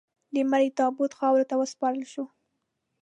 [0.33, 2.25] د مړي تابوت خاورو ته وسپارل شو.